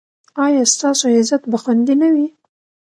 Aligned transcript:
ایا 0.45 0.63
ستاسو 0.73 1.05
عزت 1.17 1.43
به 1.51 1.57
خوندي 1.61 1.95
نه 2.01 2.09
وي؟ 2.13 2.27